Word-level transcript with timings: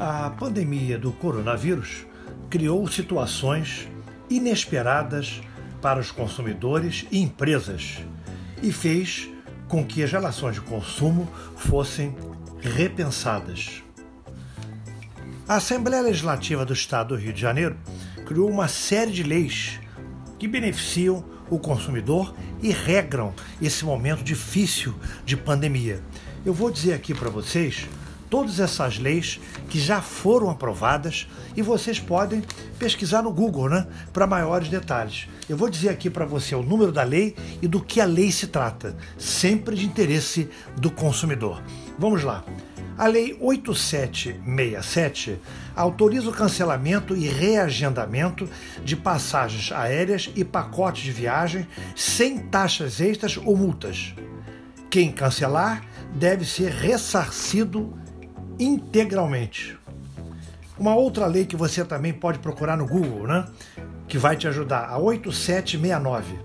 A 0.00 0.30
pandemia 0.30 0.96
do 0.96 1.10
coronavírus 1.10 2.06
criou 2.48 2.86
situações 2.86 3.88
inesperadas 4.30 5.40
para 5.82 5.98
os 5.98 6.12
consumidores 6.12 7.04
e 7.10 7.20
empresas 7.20 7.98
e 8.62 8.70
fez 8.70 9.28
com 9.66 9.84
que 9.84 10.00
as 10.04 10.12
relações 10.12 10.54
de 10.54 10.60
consumo 10.60 11.28
fossem 11.56 12.14
repensadas. 12.60 13.82
A 15.48 15.56
Assembleia 15.56 16.02
Legislativa 16.04 16.64
do 16.64 16.72
Estado 16.72 17.16
do 17.16 17.20
Rio 17.20 17.32
de 17.32 17.40
Janeiro 17.40 17.76
criou 18.24 18.48
uma 18.48 18.68
série 18.68 19.10
de 19.10 19.24
leis 19.24 19.80
que 20.38 20.46
beneficiam 20.46 21.24
o 21.50 21.58
consumidor 21.58 22.36
e 22.62 22.70
regram 22.70 23.34
esse 23.60 23.84
momento 23.84 24.22
difícil 24.22 24.94
de 25.24 25.36
pandemia. 25.36 26.00
Eu 26.46 26.54
vou 26.54 26.70
dizer 26.70 26.92
aqui 26.92 27.12
para 27.12 27.30
vocês 27.30 27.88
todas 28.30 28.60
essas 28.60 28.98
leis 28.98 29.40
que 29.68 29.78
já 29.78 30.00
foram 30.00 30.50
aprovadas 30.50 31.28
e 31.56 31.62
vocês 31.62 31.98
podem 31.98 32.42
pesquisar 32.78 33.22
no 33.22 33.32
Google, 33.32 33.68
né, 33.68 33.86
para 34.12 34.26
maiores 34.26 34.68
detalhes. 34.68 35.28
Eu 35.48 35.56
vou 35.56 35.68
dizer 35.68 35.88
aqui 35.88 36.08
para 36.08 36.24
você 36.24 36.54
o 36.54 36.62
número 36.62 36.92
da 36.92 37.02
lei 37.02 37.34
e 37.60 37.68
do 37.68 37.80
que 37.80 38.00
a 38.00 38.04
lei 38.04 38.30
se 38.30 38.46
trata, 38.48 38.96
sempre 39.16 39.74
de 39.76 39.86
interesse 39.86 40.48
do 40.76 40.90
consumidor. 40.90 41.62
Vamos 41.98 42.22
lá. 42.22 42.44
A 42.98 43.06
Lei 43.06 43.36
8767 43.40 45.38
autoriza 45.76 46.30
o 46.30 46.32
cancelamento 46.32 47.16
e 47.16 47.28
reagendamento 47.28 48.48
de 48.84 48.96
passagens 48.96 49.70
aéreas 49.70 50.28
e 50.34 50.44
pacotes 50.44 51.04
de 51.04 51.12
viagem 51.12 51.64
sem 51.94 52.40
taxas 52.48 53.00
extras 53.00 53.36
ou 53.36 53.56
multas. 53.56 54.16
Quem 54.90 55.12
cancelar 55.12 55.84
deve 56.12 56.44
ser 56.44 56.72
ressarcido 56.72 57.96
integralmente. 58.58 59.78
Uma 60.78 60.94
outra 60.94 61.26
lei 61.26 61.44
que 61.44 61.56
você 61.56 61.84
também 61.84 62.12
pode 62.12 62.38
procurar 62.38 62.76
no 62.76 62.86
Google, 62.86 63.26
né? 63.26 63.46
Que 64.06 64.16
vai 64.16 64.36
te 64.36 64.46
ajudar, 64.46 64.88
a 64.88 64.98
8769. 64.98 66.38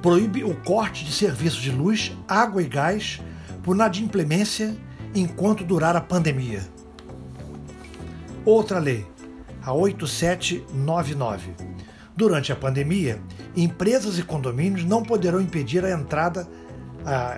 Proíbe 0.00 0.44
o 0.44 0.54
corte 0.62 1.04
de 1.04 1.12
serviços 1.12 1.60
de 1.60 1.70
luz, 1.70 2.16
água 2.26 2.62
e 2.62 2.66
gás 2.66 3.20
por 3.62 3.74
inadimplência 3.74 4.74
enquanto 5.14 5.64
durar 5.64 5.94
a 5.94 6.00
pandemia. 6.00 6.62
Outra 8.44 8.78
lei, 8.78 9.06
a 9.62 9.72
8799. 9.72 11.52
Durante 12.16 12.52
a 12.52 12.56
pandemia, 12.56 13.20
empresas 13.56 14.18
e 14.18 14.22
condomínios 14.22 14.84
não 14.84 15.02
poderão 15.02 15.40
impedir 15.40 15.84
a 15.84 15.90
entrada 15.90 16.48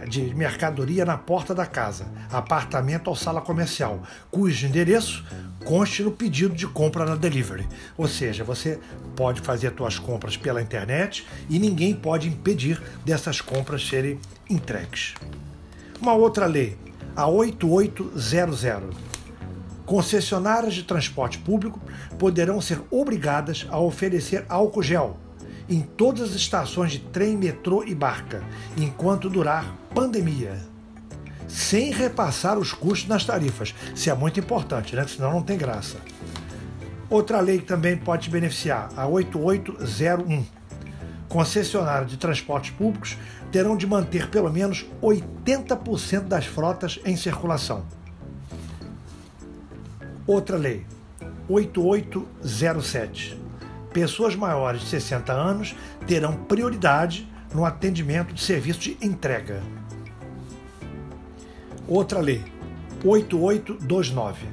de 0.08 0.34
mercadoria 0.34 1.04
na 1.04 1.16
porta 1.16 1.54
da 1.54 1.66
casa, 1.66 2.06
apartamento 2.30 3.08
ou 3.08 3.16
sala 3.16 3.40
comercial, 3.40 4.02
cujo 4.30 4.66
endereço 4.66 5.24
conste 5.64 6.02
no 6.02 6.10
pedido 6.10 6.54
de 6.54 6.66
compra 6.66 7.04
na 7.04 7.14
delivery. 7.14 7.68
Ou 7.96 8.08
seja, 8.08 8.42
você 8.44 8.78
pode 9.14 9.40
fazer 9.40 9.72
suas 9.76 9.98
compras 9.98 10.36
pela 10.36 10.60
internet 10.60 11.26
e 11.48 11.58
ninguém 11.58 11.94
pode 11.94 12.28
impedir 12.28 12.82
dessas 13.04 13.40
compras 13.40 13.86
serem 13.86 14.18
entregues. 14.50 15.14
Uma 16.00 16.14
outra 16.14 16.46
lei, 16.46 16.76
a 17.14 17.28
8800. 17.28 18.96
Concessionárias 19.86 20.74
de 20.74 20.84
transporte 20.84 21.38
público 21.38 21.80
poderão 22.18 22.60
ser 22.60 22.80
obrigadas 22.90 23.66
a 23.70 23.78
oferecer 23.78 24.44
álcool 24.48 24.82
gel 24.82 25.21
em 25.68 25.80
todas 25.82 26.30
as 26.30 26.34
estações 26.34 26.92
de 26.92 26.98
trem, 26.98 27.36
metrô 27.36 27.84
e 27.84 27.94
barca, 27.94 28.42
enquanto 28.76 29.30
durar 29.30 29.74
pandemia. 29.94 30.58
Sem 31.48 31.92
repassar 31.92 32.58
os 32.58 32.72
custos 32.72 33.08
nas 33.08 33.24
tarifas. 33.24 33.74
Isso 33.94 34.08
é 34.10 34.14
muito 34.14 34.40
importante, 34.40 34.96
né? 34.96 35.06
senão 35.06 35.32
não 35.32 35.42
tem 35.42 35.58
graça. 35.58 35.98
Outra 37.10 37.40
lei 37.40 37.58
que 37.58 37.66
também 37.66 37.96
pode 37.96 38.30
beneficiar, 38.30 38.88
a 38.96 39.06
8801. 39.06 40.44
Concessionários 41.28 42.10
de 42.10 42.16
transportes 42.16 42.70
públicos 42.70 43.18
terão 43.50 43.76
de 43.76 43.86
manter 43.86 44.30
pelo 44.30 44.50
menos 44.50 44.86
80% 45.02 46.22
das 46.22 46.46
frotas 46.46 46.98
em 47.04 47.16
circulação. 47.16 47.84
Outra 50.26 50.56
lei, 50.56 50.86
8807 51.48 53.41
pessoas 53.92 54.34
maiores 54.34 54.80
de 54.80 54.86
60 54.88 55.32
anos 55.32 55.74
terão 56.06 56.34
prioridade 56.44 57.28
no 57.54 57.64
atendimento 57.64 58.32
de 58.32 58.42
serviço 58.42 58.80
de 58.80 58.96
entrega. 59.00 59.62
Outra 61.86 62.20
lei, 62.20 62.42
8829. 63.04 64.46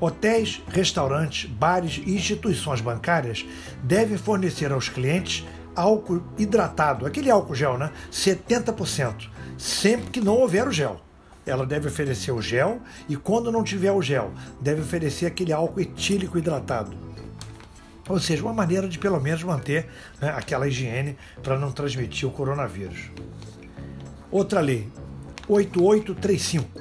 Hotéis, 0.00 0.62
restaurantes, 0.68 1.50
bares 1.50 2.00
e 2.04 2.14
instituições 2.14 2.80
bancárias 2.80 3.44
devem 3.82 4.16
fornecer 4.16 4.70
aos 4.70 4.88
clientes 4.88 5.44
álcool 5.74 6.22
hidratado, 6.36 7.06
aquele 7.06 7.30
álcool 7.30 7.54
gel, 7.54 7.78
né? 7.78 7.90
70%, 8.12 9.28
sempre 9.56 10.10
que 10.10 10.20
não 10.20 10.34
houver 10.34 10.66
o 10.66 10.72
gel. 10.72 11.00
Ela 11.46 11.64
deve 11.64 11.88
oferecer 11.88 12.30
o 12.32 12.42
gel 12.42 12.80
e 13.08 13.16
quando 13.16 13.50
não 13.50 13.64
tiver 13.64 13.90
o 13.90 14.02
gel, 14.02 14.32
deve 14.60 14.82
oferecer 14.82 15.26
aquele 15.26 15.52
álcool 15.52 15.80
etílico 15.80 16.36
hidratado. 16.36 16.96
Ou 18.08 18.18
seja, 18.18 18.42
uma 18.42 18.54
maneira 18.54 18.88
de 18.88 18.98
pelo 18.98 19.20
menos 19.20 19.42
manter 19.42 19.88
né, 20.20 20.30
aquela 20.30 20.66
higiene 20.66 21.16
para 21.42 21.58
não 21.58 21.70
transmitir 21.70 22.26
o 22.28 22.32
coronavírus. 22.32 23.10
Outra 24.30 24.60
lei, 24.60 24.88
8835, 25.46 26.80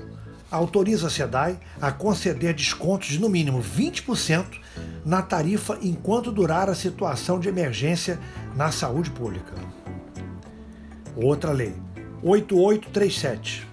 autoriza 0.49 1.07
a 1.07 1.09
SEDAI 1.09 1.59
a 1.81 1.91
conceder 1.91 2.53
descontos 2.53 3.09
de 3.09 3.19
no 3.19 3.29
mínimo 3.29 3.61
20% 3.61 4.45
na 5.05 5.21
tarifa 5.21 5.77
enquanto 5.81 6.31
durar 6.31 6.69
a 6.69 6.75
situação 6.75 7.39
de 7.39 7.49
emergência 7.49 8.19
na 8.55 8.71
saúde 8.71 9.09
pública. 9.11 9.53
Outra 11.15 11.51
lei, 11.51 11.73
8837, 12.21 13.67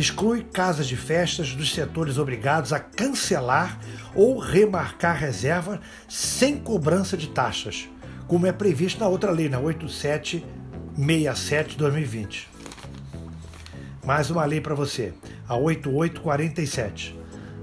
exclui 0.00 0.42
casas 0.42 0.88
de 0.88 0.96
festas 0.96 1.54
dos 1.54 1.72
setores 1.72 2.18
obrigados 2.18 2.72
a 2.72 2.80
cancelar 2.80 3.78
ou 4.12 4.38
remarcar 4.38 5.16
reserva 5.16 5.80
sem 6.08 6.58
cobrança 6.58 7.16
de 7.16 7.28
taxas, 7.28 7.88
como 8.26 8.44
é 8.46 8.52
previsto 8.52 8.98
na 8.98 9.06
outra 9.06 9.30
lei, 9.30 9.48
na 9.48 9.60
8767 9.60 11.70
de 11.70 11.76
2020. 11.76 12.48
Mais 14.04 14.30
uma 14.30 14.44
lei 14.44 14.60
para 14.60 14.74
você, 14.74 15.14
a 15.48 15.54
8847. 15.54 17.16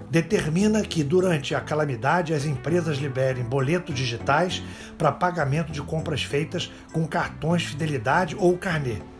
Determina 0.09 0.83
que 0.83 1.03
durante 1.03 1.53
a 1.53 1.59
calamidade 1.59 2.33
as 2.33 2.45
empresas 2.45 2.97
liberem 2.97 3.43
boletos 3.43 3.93
digitais 3.93 4.63
para 4.97 5.11
pagamento 5.11 5.69
de 5.71 5.81
compras 5.81 6.23
feitas 6.23 6.71
com 6.93 7.05
cartões 7.05 7.63
fidelidade 7.63 8.37
ou 8.37 8.57
carnê 8.57 9.10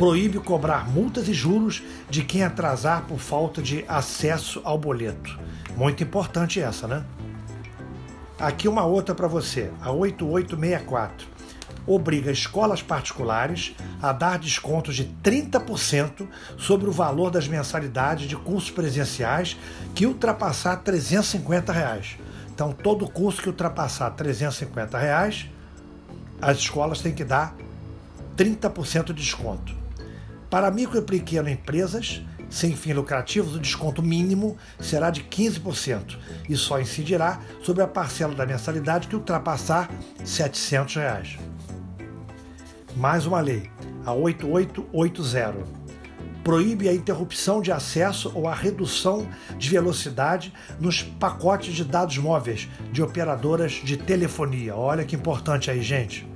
proíbe 0.00 0.38
cobrar 0.38 0.88
multas 0.88 1.28
e 1.28 1.34
juros 1.34 1.82
de 2.08 2.24
quem 2.24 2.42
atrasar 2.42 3.02
por 3.02 3.18
falta 3.18 3.60
de 3.60 3.84
acesso 3.86 4.62
ao 4.64 4.78
boleto. 4.78 5.38
Muito 5.76 6.02
importante 6.02 6.58
essa, 6.58 6.88
né? 6.88 7.04
Aqui 8.38 8.66
uma 8.66 8.82
outra 8.86 9.14
para 9.14 9.28
você, 9.28 9.70
a 9.78 9.92
8864. 9.92 11.28
Obriga 11.86 12.32
escolas 12.32 12.80
particulares 12.80 13.76
a 14.00 14.10
dar 14.10 14.38
descontos 14.38 14.96
de 14.96 15.04
30% 15.22 16.26
sobre 16.56 16.88
o 16.88 16.92
valor 16.92 17.30
das 17.30 17.46
mensalidades 17.46 18.26
de 18.26 18.36
cursos 18.36 18.70
presenciais 18.70 19.54
que 19.94 20.06
ultrapassar 20.06 20.76
350 20.76 21.74
reais. 21.74 22.16
Então, 22.54 22.72
todo 22.72 23.06
curso 23.06 23.42
que 23.42 23.50
ultrapassar 23.50 24.08
350 24.12 24.96
reais, 24.96 25.46
as 26.40 26.56
escolas 26.56 27.02
têm 27.02 27.12
que 27.12 27.22
dar 27.22 27.54
30% 28.34 29.08
de 29.08 29.12
desconto. 29.12 29.79
Para 30.50 30.68
micro 30.68 30.98
e 30.98 31.02
pequeno 31.02 31.48
empresas 31.48 32.22
sem 32.50 32.74
fins 32.74 32.96
lucrativos, 32.96 33.54
o 33.54 33.60
desconto 33.60 34.02
mínimo 34.02 34.56
será 34.80 35.08
de 35.08 35.22
15% 35.22 36.18
e 36.48 36.56
só 36.56 36.80
incidirá 36.80 37.40
sobre 37.62 37.84
a 37.84 37.86
parcela 37.86 38.34
da 38.34 38.44
mensalidade 38.44 39.06
que 39.06 39.14
ultrapassar 39.14 39.88
700 40.24 40.96
reais. 40.96 41.38
Mais 42.96 43.24
uma 43.24 43.40
lei, 43.40 43.70
a 44.04 44.12
8880 44.12 45.80
proíbe 46.42 46.88
a 46.88 46.94
interrupção 46.94 47.60
de 47.60 47.70
acesso 47.70 48.32
ou 48.34 48.48
a 48.48 48.54
redução 48.54 49.28
de 49.56 49.68
velocidade 49.68 50.52
nos 50.80 51.02
pacotes 51.02 51.74
de 51.74 51.84
dados 51.84 52.18
móveis 52.18 52.68
de 52.90 53.02
operadoras 53.02 53.72
de 53.72 53.96
telefonia. 53.96 54.74
Olha 54.74 55.04
que 55.04 55.14
importante 55.14 55.70
aí, 55.70 55.82
gente. 55.82 56.26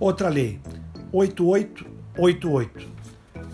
Outra 0.00 0.28
lei, 0.28 0.58
88 1.12 1.95
88. 2.18 2.96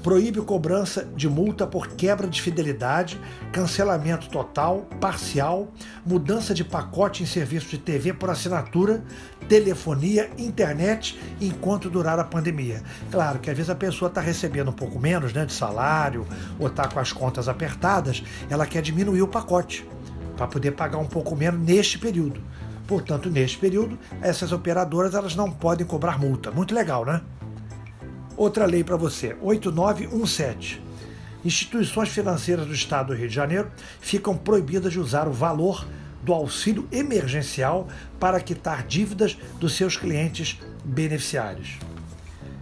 proíbe 0.04 0.40
cobrança 0.40 1.04
de 1.16 1.28
multa 1.28 1.66
por 1.66 1.88
quebra 1.88 2.26
de 2.26 2.40
fidelidade, 2.40 3.20
cancelamento 3.52 4.28
total, 4.28 4.86
parcial, 5.00 5.68
mudança 6.04 6.52
de 6.54 6.64
pacote 6.64 7.22
em 7.22 7.26
serviço 7.26 7.68
de 7.68 7.78
TV 7.78 8.12
por 8.12 8.30
assinatura, 8.30 9.02
telefonia, 9.48 10.30
internet, 10.38 11.20
enquanto 11.40 11.90
durar 11.90 12.18
a 12.18 12.24
pandemia. 12.24 12.82
Claro 13.10 13.38
que 13.38 13.50
às 13.50 13.56
vezes 13.56 13.70
a 13.70 13.76
pessoa 13.76 14.08
está 14.08 14.20
recebendo 14.20 14.70
um 14.70 14.74
pouco 14.74 14.98
menos 14.98 15.32
né, 15.32 15.44
de 15.44 15.52
salário 15.52 16.26
ou 16.58 16.66
está 16.66 16.88
com 16.88 16.98
as 16.98 17.12
contas 17.12 17.48
apertadas, 17.48 18.22
ela 18.50 18.66
quer 18.66 18.82
diminuir 18.82 19.22
o 19.22 19.28
pacote 19.28 19.88
para 20.36 20.46
poder 20.46 20.72
pagar 20.72 20.98
um 20.98 21.06
pouco 21.06 21.36
menos 21.36 21.60
neste 21.60 21.98
período. 21.98 22.40
Portanto, 22.86 23.30
neste 23.30 23.58
período, 23.58 23.98
essas 24.20 24.52
operadoras 24.52 25.14
elas 25.14 25.36
não 25.36 25.50
podem 25.50 25.86
cobrar 25.86 26.18
multa. 26.18 26.50
Muito 26.50 26.74
legal, 26.74 27.04
né? 27.04 27.22
Outra 28.37 28.67
lei 28.67 28.82
para 28.82 28.96
você, 28.96 29.37
8917. 29.40 30.82
Instituições 31.44 32.08
financeiras 32.08 32.67
do 32.67 32.73
Estado 32.73 33.08
do 33.08 33.14
Rio 33.14 33.29
de 33.29 33.34
Janeiro 33.34 33.70
ficam 34.00 34.37
proibidas 34.37 34.93
de 34.93 35.00
usar 35.00 35.29
o 35.29 35.32
valor 35.32 35.87
do 36.23 36.32
auxílio 36.32 36.87
emergencial 36.93 37.88
para 38.19 38.40
quitar 38.40 38.87
dívidas 38.87 39.37
dos 39.58 39.75
seus 39.76 39.96
clientes 39.96 40.58
beneficiários. 40.84 41.79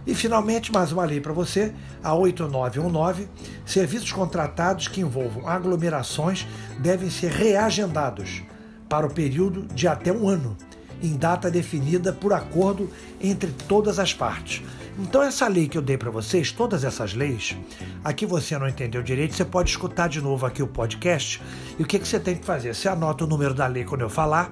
E 0.05 0.15
finalmente, 0.15 0.71
mais 0.71 0.91
uma 0.91 1.05
lei 1.05 1.21
para 1.21 1.31
você, 1.31 1.71
a 2.03 2.13
8919. 2.15 3.27
Serviços 3.65 4.11
contratados 4.11 4.87
que 4.87 5.01
envolvam 5.01 5.47
aglomerações 5.47 6.47
devem 6.79 7.09
ser 7.09 7.31
reagendados 7.31 8.41
para 8.89 9.05
o 9.05 9.13
período 9.13 9.67
de 9.73 9.87
até 9.87 10.11
um 10.11 10.27
ano, 10.27 10.57
em 11.01 11.15
data 11.15 11.51
definida 11.51 12.11
por 12.11 12.33
acordo 12.33 12.89
entre 13.21 13.51
todas 13.67 13.99
as 13.99 14.11
partes. 14.11 14.63
Então, 14.99 15.21
essa 15.23 15.47
lei 15.47 15.67
que 15.67 15.77
eu 15.77 15.81
dei 15.81 15.97
para 15.97 16.11
vocês, 16.11 16.51
todas 16.51 16.83
essas 16.83 17.13
leis, 17.13 17.55
aqui 18.03 18.25
você 18.25 18.57
não 18.57 18.67
entendeu 18.67 19.01
direito, 19.01 19.33
você 19.33 19.45
pode 19.45 19.69
escutar 19.69 20.09
de 20.09 20.21
novo 20.21 20.45
aqui 20.45 20.61
o 20.61 20.67
podcast. 20.67 21.41
E 21.79 21.83
o 21.83 21.85
que, 21.85 21.97
que 21.97 22.07
você 22.07 22.19
tem 22.19 22.35
que 22.35 22.45
fazer? 22.45 22.75
Você 22.75 22.87
anota 22.89 23.23
o 23.23 23.27
número 23.27 23.53
da 23.53 23.67
lei 23.67 23.83
quando 23.83 24.01
eu 24.01 24.09
falar, 24.09 24.51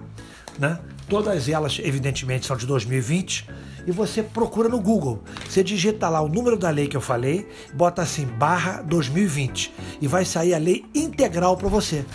né? 0.58 0.80
Todas 1.08 1.50
elas, 1.50 1.80
evidentemente, 1.84 2.46
são 2.46 2.56
de 2.56 2.66
2020. 2.66 3.50
E 3.88 3.92
você 3.92 4.22
procura 4.22 4.70
no 4.70 4.80
Google. 4.80 5.24
Você 5.48 5.64
digita 5.64 6.08
lá 6.08 6.22
o 6.22 6.30
número 6.30 6.58
da 6.58 6.70
lei 6.70 6.88
que 6.88 6.96
eu 6.96 7.02
falei, 7.02 7.48
bota 7.74 8.02
assim, 8.02 8.26
barra 8.26 8.82
2020. 8.84 9.74
E 10.02 10.08
vai 10.08 10.24
sair 10.24 10.54
a 10.54 10.58
lei 10.58 10.86
integral 10.94 11.58
para 11.58 11.68
você. 11.68 12.06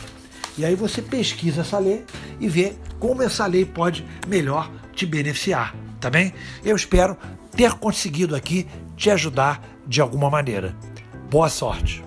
E 0.57 0.65
aí 0.65 0.77
você 0.77 1.03
pesquisa 1.03 1.63
essa 1.63 1.79
lei 1.79 2.05
e 2.39 2.49
vê 2.49 2.75
como 3.01 3.23
essa 3.23 3.45
lei 3.47 3.65
pode 3.65 4.07
melhor 4.29 4.71
te 4.95 5.05
beneficiar, 5.05 5.75
tá 6.05 6.11
bem? 6.11 6.35
Eu 6.63 6.77
espero 6.77 7.17
ter 7.57 7.73
conseguido 7.73 8.37
aqui 8.37 8.67
te 8.95 9.11
ajudar 9.11 9.63
de 9.87 10.03
alguma 10.03 10.29
maneira. 10.29 10.77
Boa 11.31 11.49
sorte! 11.49 12.04